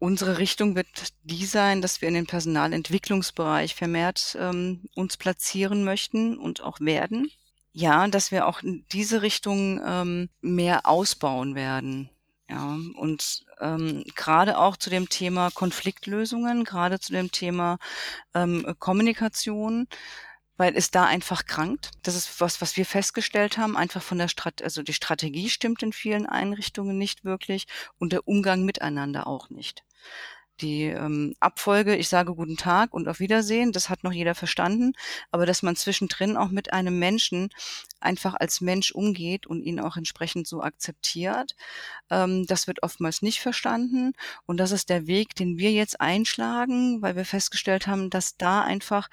Unsere 0.00 0.38
Richtung 0.38 0.76
wird 0.76 1.12
die 1.24 1.44
sein, 1.44 1.82
dass 1.82 2.00
wir 2.00 2.08
in 2.08 2.14
den 2.14 2.26
Personalentwicklungsbereich 2.26 3.74
vermehrt 3.74 4.34
ähm, 4.40 4.88
uns 4.94 5.18
platzieren 5.18 5.84
möchten 5.84 6.38
und 6.38 6.62
auch 6.62 6.80
werden. 6.80 7.30
Ja, 7.72 8.08
dass 8.08 8.32
wir 8.32 8.46
auch 8.46 8.62
in 8.62 8.86
diese 8.92 9.20
Richtung 9.20 9.78
ähm, 9.86 10.30
mehr 10.40 10.86
ausbauen 10.86 11.54
werden. 11.54 12.08
Ja, 12.50 12.76
und 12.96 13.44
ähm, 13.60 14.02
gerade 14.16 14.58
auch 14.58 14.76
zu 14.76 14.90
dem 14.90 15.08
Thema 15.08 15.50
Konfliktlösungen, 15.52 16.64
gerade 16.64 16.98
zu 16.98 17.12
dem 17.12 17.30
Thema 17.30 17.78
ähm, 18.34 18.74
Kommunikation, 18.80 19.86
weil 20.56 20.76
es 20.76 20.90
da 20.90 21.04
einfach 21.06 21.46
krankt. 21.46 21.92
Das 22.02 22.16
ist 22.16 22.40
was, 22.40 22.60
was 22.60 22.76
wir 22.76 22.86
festgestellt 22.86 23.56
haben, 23.56 23.76
einfach 23.76 24.02
von 24.02 24.18
der 24.18 24.26
Strat 24.28 24.62
also 24.62 24.82
die 24.82 24.92
Strategie 24.94 25.48
stimmt 25.48 25.84
in 25.84 25.92
vielen 25.92 26.26
Einrichtungen 26.26 26.98
nicht 26.98 27.24
wirklich 27.24 27.66
und 27.98 28.12
der 28.12 28.26
Umgang 28.26 28.64
miteinander 28.64 29.28
auch 29.28 29.48
nicht. 29.50 29.84
Die 30.60 30.84
ähm, 30.84 31.34
Abfolge, 31.40 31.96
ich 31.96 32.08
sage 32.08 32.34
guten 32.34 32.56
Tag 32.56 32.92
und 32.92 33.08
auf 33.08 33.20
Wiedersehen, 33.20 33.72
das 33.72 33.88
hat 33.88 34.04
noch 34.04 34.12
jeder 34.12 34.34
verstanden, 34.34 34.92
aber 35.30 35.46
dass 35.46 35.62
man 35.62 35.76
zwischendrin 35.76 36.36
auch 36.36 36.50
mit 36.50 36.72
einem 36.72 36.98
Menschen 36.98 37.50
einfach 38.00 38.34
als 38.34 38.60
Mensch 38.60 38.92
umgeht 38.92 39.46
und 39.46 39.62
ihn 39.62 39.80
auch 39.80 39.96
entsprechend 39.96 40.46
so 40.46 40.62
akzeptiert, 40.62 41.54
ähm, 42.10 42.46
das 42.46 42.66
wird 42.66 42.82
oftmals 42.82 43.22
nicht 43.22 43.40
verstanden. 43.40 44.12
Und 44.46 44.58
das 44.58 44.72
ist 44.72 44.88
der 44.88 45.06
Weg, 45.06 45.34
den 45.34 45.58
wir 45.58 45.72
jetzt 45.72 46.00
einschlagen, 46.00 47.02
weil 47.02 47.16
wir 47.16 47.24
festgestellt 47.24 47.86
haben, 47.86 48.10
dass 48.10 48.36
da 48.36 48.62
einfach 48.62 49.08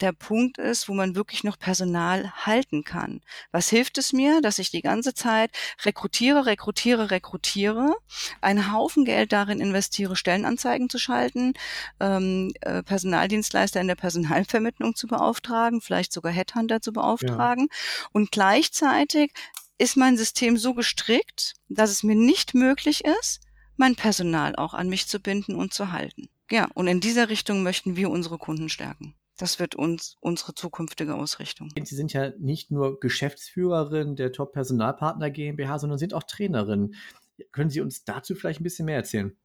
der 0.00 0.12
Punkt 0.12 0.58
ist, 0.58 0.88
wo 0.88 0.94
man 0.94 1.14
wirklich 1.14 1.44
noch 1.44 1.58
Personal 1.58 2.30
halten 2.32 2.84
kann. 2.84 3.20
Was 3.52 3.68
hilft 3.68 3.98
es 3.98 4.12
mir, 4.12 4.40
dass 4.40 4.58
ich 4.58 4.70
die 4.70 4.82
ganze 4.82 5.14
Zeit 5.14 5.50
rekrutiere, 5.84 6.46
rekrutiere, 6.46 7.10
rekrutiere, 7.10 7.94
einen 8.40 8.72
Haufen 8.72 9.04
Geld 9.04 9.32
darin 9.32 9.60
investiere, 9.60 10.16
Stellenanzeigen 10.16 10.90
zu 10.90 10.98
schalten, 10.98 11.54
ähm, 12.00 12.52
äh, 12.60 12.82
Personaldienstleister 12.82 13.80
in 13.80 13.88
der 13.88 13.94
Personalvermittlung 13.94 14.94
zu 14.94 15.06
beauftragen, 15.06 15.80
vielleicht 15.80 16.12
sogar 16.12 16.32
Headhunter 16.32 16.80
zu 16.80 16.92
beauftragen 16.92 17.68
ja. 17.70 18.08
und 18.12 18.32
gleichzeitig 18.32 19.32
ist 19.78 19.96
mein 19.96 20.16
System 20.16 20.56
so 20.56 20.74
gestrickt, 20.74 21.54
dass 21.68 21.90
es 21.90 22.02
mir 22.02 22.14
nicht 22.14 22.54
möglich 22.54 23.04
ist, 23.20 23.40
mein 23.76 23.96
Personal 23.96 24.54
auch 24.56 24.74
an 24.74 24.88
mich 24.88 25.08
zu 25.08 25.18
binden 25.18 25.56
und 25.56 25.74
zu 25.74 25.90
halten. 25.90 26.28
Ja, 26.50 26.68
und 26.74 26.86
in 26.86 27.00
dieser 27.00 27.28
Richtung 27.28 27.62
möchten 27.62 27.96
wir 27.96 28.10
unsere 28.10 28.38
Kunden 28.38 28.68
stärken. 28.68 29.14
Das 29.36 29.58
wird 29.58 29.74
uns 29.74 30.16
unsere 30.20 30.54
zukünftige 30.54 31.14
Ausrichtung. 31.14 31.68
Sie 31.82 31.96
sind 31.96 32.12
ja 32.12 32.30
nicht 32.38 32.70
nur 32.70 33.00
Geschäftsführerin 33.00 34.14
der 34.14 34.32
Top 34.32 34.52
Personalpartner 34.52 35.30
GmbH, 35.30 35.78
sondern 35.78 35.98
sind 35.98 36.14
auch 36.14 36.22
Trainerin. 36.22 36.94
Können 37.50 37.70
Sie 37.70 37.80
uns 37.80 38.04
dazu 38.04 38.34
vielleicht 38.36 38.60
ein 38.60 38.64
bisschen 38.64 38.86
mehr 38.86 38.96
erzählen? 38.96 39.36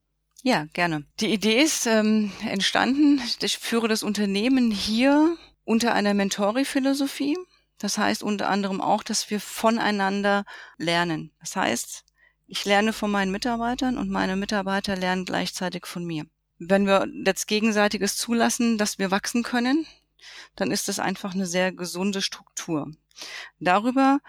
Ja, 0.44 0.66
gerne. 0.74 1.06
Die 1.20 1.34
Idee 1.34 1.62
ist 1.62 1.88
ähm, 1.88 2.32
entstanden. 2.48 3.20
Ich 3.42 3.58
führe 3.58 3.88
das 3.88 4.04
Unternehmen 4.04 4.72
hier 4.72 5.36
unter 5.66 5.94
einer 5.94 6.14
Mentori-Philosophie. 6.14 7.36
Das 7.80 7.98
heißt 7.98 8.24
unter 8.24 8.50
anderem 8.50 8.82
auch, 8.82 9.04
dass 9.04 9.30
wir 9.32 9.40
voneinander 9.40 10.46
lernen. 10.78 11.32
Das 11.40 11.56
heißt, 11.56 12.06
ich 12.46 12.64
lerne 12.66 12.94
von 12.94 13.10
meinen 13.10 13.32
Mitarbeitern 13.32 13.98
und 13.98 14.10
meine 14.10 14.36
Mitarbeiter 14.36 14.96
lernen 14.96 15.26
gleichzeitig 15.26 15.86
von 15.88 16.06
mir 16.06 16.26
wenn 16.60 16.86
wir 16.86 17.08
jetzt 17.26 17.48
gegenseitiges 17.48 18.18
zulassen, 18.18 18.78
dass 18.78 19.00
wir 19.00 19.12
wachsen 19.12 19.44
können, 19.44 19.88
dann 20.56 20.72
ist 20.72 20.88
das 20.88 21.00
einfach 21.00 21.34
eine 21.34 21.46
sehr 21.46 21.72
gesunde 21.72 22.22
Struktur. 22.22 22.92
Darüber 23.60 24.20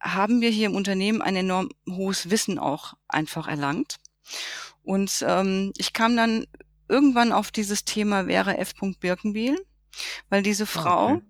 haben 0.00 0.40
wir 0.40 0.50
hier 0.50 0.66
im 0.66 0.74
Unternehmen 0.74 1.22
ein 1.22 1.36
enorm 1.36 1.70
hohes 1.88 2.30
Wissen 2.30 2.58
auch 2.58 2.94
einfach 3.08 3.48
erlangt. 3.48 3.96
Und 4.82 5.24
ähm, 5.26 5.72
ich 5.76 5.92
kam 5.92 6.16
dann 6.16 6.46
irgendwann 6.88 7.32
auf 7.32 7.50
dieses 7.50 7.84
Thema 7.84 8.26
Vera 8.26 8.52
F. 8.54 8.74
Birkenbiel, 9.00 9.56
weil 10.28 10.42
diese 10.42 10.64
ah, 10.64 10.66
Frau 10.66 11.06
okay. 11.12 11.22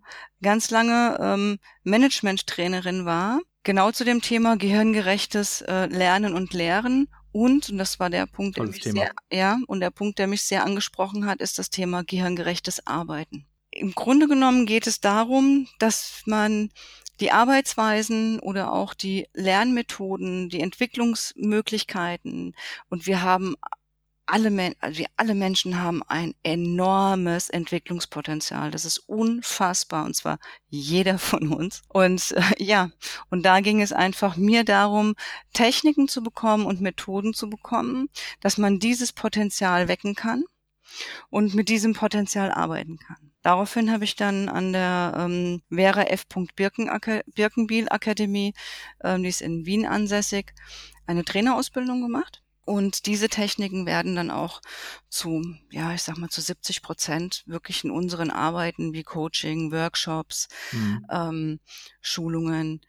ganz 0.43 0.71
lange 0.71 1.19
ähm, 1.21 1.59
Management-Trainerin 1.85 3.05
war, 3.05 3.41
genau 3.63 3.93
zu 3.93 4.05
dem 4.05 4.23
Thema 4.23 4.57
gehirngerechtes 4.57 5.63
äh, 5.63 5.87
Lernen 5.87 6.35
und 6.35 6.53
Lehren 6.53 7.09
und, 7.33 7.71
und 7.71 7.79
das 7.79 7.99
war 7.99 8.11
der 8.11 8.27
Punkt, 8.27 8.59
der 8.59 8.65
mich 8.65 8.81
Thema. 8.81 9.01
sehr, 9.01 9.13
ja, 9.33 9.59
und 9.67 9.81
der 9.81 9.91
Punkt, 9.91 10.19
der 10.19 10.27
mich 10.27 10.43
sehr 10.43 10.65
angesprochen 10.65 11.27
hat, 11.27 11.41
ist 11.41 11.59
das 11.59 11.71
Thema 11.71 12.05
gehirngerechtes 12.05 12.87
Arbeiten. 12.87 13.47
Im 13.71 13.95
Grunde 13.95 14.29
genommen 14.29 14.67
geht 14.67 14.87
es 14.87 15.01
darum, 15.01 15.67
dass 15.79 16.23
man 16.27 16.71
die 17.21 17.31
Arbeitsweisen 17.33 18.39
oder 18.41 18.73
auch 18.73 18.95
die 18.95 19.29
Lernmethoden, 19.33 20.49
die 20.49 20.61
Entwicklungsmöglichkeiten 20.61 22.55
und 22.89 23.07
wir 23.07 23.23
haben 23.23 23.57
alle, 24.27 24.75
also 24.81 24.99
wir 24.99 25.07
alle 25.17 25.35
Menschen 25.35 25.81
haben 25.81 26.03
ein 26.07 26.35
enormes 26.43 27.51
Entwicklungspotenzial. 27.51 28.71
Das 28.71 28.85
ist 28.85 28.99
unfassbar 28.99 30.05
und 30.05 30.15
zwar 30.15 30.39
jeder 30.69 31.19
von 31.19 31.53
uns. 31.53 31.83
Und 31.89 32.33
äh, 32.33 32.43
ja, 32.59 32.91
und 33.31 33.45
da 33.45 33.61
ging 33.61 33.83
es 33.83 33.93
einfach 33.93 34.37
mir 34.37 34.65
darum, 34.65 35.15
Techniken 35.53 36.09
zu 36.09 36.23
bekommen 36.23 36.67
und 36.67 36.81
Methoden 36.81 37.35
zu 37.35 37.51
bekommen, 37.51 38.09
dass 38.41 38.59
man 38.59 38.79
dieses 38.79 39.13
Potenzial 39.13 39.89
wecken 39.89 40.15
kann 40.15 40.45
und 41.31 41.55
mit 41.55 41.69
diesem 41.69 41.95
Potenzial 41.95 42.51
arbeiten 42.53 42.99
kann. 42.99 43.33
Daraufhin 43.43 43.91
habe 43.91 44.05
ich 44.05 44.15
dann 44.15 44.49
an 44.49 44.73
der 44.73 45.15
ähm, 45.19 45.63
Vera 45.69 46.03
F. 46.05 46.27
Birken 46.55 46.91
Birkenbiel 47.35 47.89
Akademie, 47.89 48.55
ähm, 49.03 49.23
die 49.23 49.29
ist 49.31 49.43
in 49.43 49.67
Wien 49.67 49.85
ansässig, 49.85 50.53
eine 51.07 51.25
Trainerausbildung 51.25 52.03
gemacht 52.03 52.43
und 52.65 53.07
diese 53.07 53.29
Techniken 53.29 53.87
werden 53.87 54.15
dann 54.15 54.31
auch 54.31 54.61
zu, 55.09 55.43
ja, 55.71 55.93
ich 55.95 56.03
sag 56.03 56.17
mal, 56.19 56.29
zu 56.29 56.41
70 56.41 56.83
Prozent 56.83 57.43
wirklich 57.47 57.85
in 57.85 57.91
unseren 57.91 58.31
Arbeiten 58.31 58.93
wie 58.93 59.03
Coaching, 59.03 59.73
Workshops, 59.73 60.49
mhm. 60.71 61.07
ähm, 61.11 61.61
Schulungen 62.01 62.81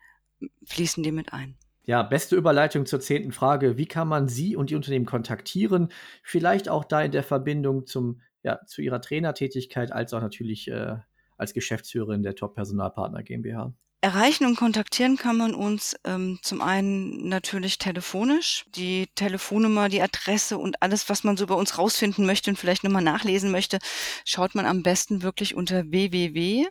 fließen 0.66 1.04
die 1.04 1.12
mit 1.12 1.34
ein. 1.34 1.58
Ja, 1.86 2.04
beste 2.04 2.36
Überleitung 2.36 2.86
zur 2.86 3.02
zehnten 3.02 3.34
Frage. 3.34 3.78
Wie 3.78 3.88
kann 3.88 4.08
man 4.08 4.30
Sie 4.30 4.56
und 4.56 4.70
die 4.70 4.76
Unternehmen 4.76 5.06
kontaktieren? 5.06 5.90
Vielleicht 6.24 6.70
auch 6.70 6.86
da 6.86 7.02
in 7.02 7.12
der 7.12 7.24
Verbindung 7.24 7.86
zum, 7.86 8.22
ja, 8.42 8.66
zu 8.66 8.82
Ihrer 8.82 9.02
Trainertätigkeit, 9.02 9.92
als 9.92 10.14
auch 10.14 10.22
natürlich 10.22 10.70
äh, 10.70 10.98
als 11.38 11.54
Geschäftsführerin 11.54 12.24
der 12.24 12.36
Top 12.36 12.56
Personalpartner 12.56 13.24
GmbH. 13.24 13.74
Erreichen 14.04 14.46
und 14.46 14.58
kontaktieren 14.58 15.16
kann 15.16 15.38
man 15.38 15.56
uns 15.56 15.96
ähm, 16.04 16.38
zum 16.42 16.60
einen 16.62 17.30
natürlich 17.30 17.78
telefonisch. 17.78 18.66
Die 18.76 19.08
Telefonnummer, 19.16 19.88
die 19.88 20.02
Adresse 20.02 20.58
und 20.58 20.82
alles, 20.82 21.08
was 21.08 21.24
man 21.24 21.38
so 21.38 21.48
bei 21.48 21.56
uns 21.56 21.78
rausfinden 21.78 22.26
möchte 22.26 22.50
und 22.52 22.58
vielleicht 22.58 22.84
nochmal 22.84 23.02
nachlesen 23.02 23.50
möchte, 23.50 23.80
schaut 24.26 24.56
man 24.56 24.66
am 24.66 24.84
besten 24.84 25.24
wirklich 25.24 25.56
unter 25.56 25.90
www.top-pp.de. 25.90 26.68